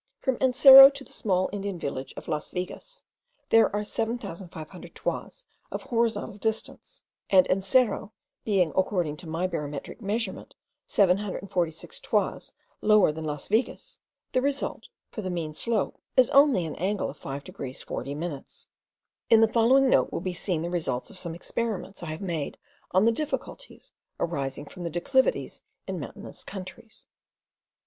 [0.19, 3.03] From Encero to the small Indian village of Las Vigas,
[3.49, 8.09] there are 7500 toises of horizontal distance; and Encero
[8.43, 10.55] being, according to my barometric measurement,
[10.87, 12.51] 746 toises
[12.81, 13.99] lower than Las Vigas,
[14.31, 18.65] the result, for the mean slope, is only an angle of 5 degrees 40 minutes.
[19.29, 22.57] In the following note will be seen the results of some experiments I have made
[22.89, 27.05] on the difficulties arising from the declivities in mountainous countries.